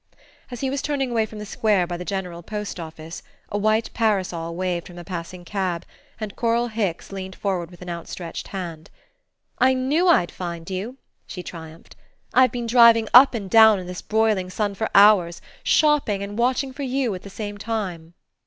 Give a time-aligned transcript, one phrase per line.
[0.49, 3.93] As he was turning away from the square by the general Post Office, a white
[3.93, 5.85] parasol waved from a passing cab,
[6.19, 8.89] and Coral Hicks leaned forward with outstretched hand.
[9.59, 11.95] "I knew I'd find you," she triumphed.
[12.33, 16.73] "I've been driving up and down in this broiling sun for hours, shopping and watching
[16.73, 18.15] for you at the same time."